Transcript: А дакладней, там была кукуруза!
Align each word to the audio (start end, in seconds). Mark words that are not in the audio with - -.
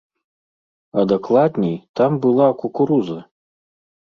А 1.01 1.03
дакладней, 1.11 1.77
там 2.01 2.11
была 2.25 2.47
кукуруза! 2.63 3.19